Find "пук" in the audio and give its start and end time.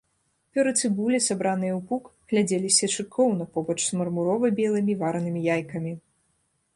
1.91-2.03